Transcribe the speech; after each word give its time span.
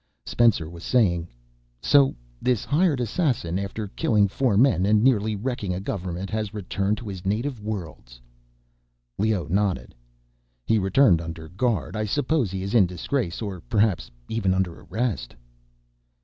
Spencer 0.25 0.67
was 0.67 0.83
saying, 0.83 1.27
"So 1.79 2.15
this 2.41 2.65
hired 2.65 2.99
assassin, 2.99 3.59
after 3.59 3.87
killing 3.87 4.27
four 4.27 4.57
men 4.57 4.83
and 4.83 5.03
nearly 5.03 5.35
wrecking 5.35 5.75
a 5.75 5.79
government, 5.79 6.31
has 6.31 6.55
returned 6.55 6.97
to 6.97 7.07
his 7.07 7.23
native 7.23 7.61
worlds." 7.63 8.19
Leoh 9.19 9.45
nodded. 9.47 9.93
"He 10.65 10.79
returned 10.79 11.21
under 11.21 11.47
guard. 11.49 11.95
I 11.95 12.05
suppose 12.05 12.49
he 12.49 12.63
is 12.63 12.73
in 12.73 12.87
disgrace, 12.87 13.43
or 13.43 13.61
perhaps 13.69 14.09
even 14.27 14.55
under 14.55 14.81
arrest." 14.81 15.35